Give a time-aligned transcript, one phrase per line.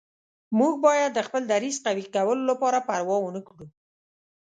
[0.59, 3.65] موږ باید د خپل دریځ قوي کولو لپاره پروا ونه کړو.